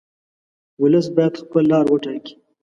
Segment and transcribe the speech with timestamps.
[0.81, 2.33] ولس باید خپله لار وټاکي.